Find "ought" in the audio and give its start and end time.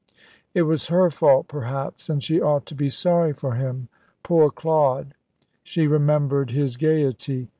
2.41-2.65